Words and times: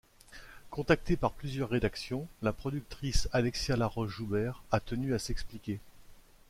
Contactée 0.71 1.15
par 1.15 1.31
plusieurs 1.31 1.69
rédactions, 1.69 2.27
la 2.41 2.53
productrice, 2.53 3.29
Alexia 3.33 3.75
Laroche-Joubert, 3.77 4.63
a 4.71 4.79
tenu 4.79 5.13
à 5.13 5.19
s'expliquer. 5.19 5.79